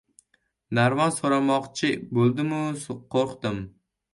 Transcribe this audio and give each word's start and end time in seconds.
Narvon 0.77 1.13
so‘ramoqchi 1.17 1.91
bo‘ldim-u 2.19 2.65
qo‘rqdim. 3.17 3.63